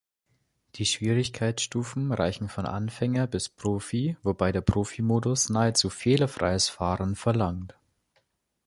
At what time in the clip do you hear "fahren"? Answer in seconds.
6.69-7.15